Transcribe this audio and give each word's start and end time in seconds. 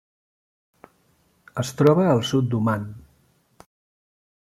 Es 1.63 1.71
troba 1.81 2.05
al 2.13 2.23
sud 2.31 2.47
d'Oman. 2.53 2.87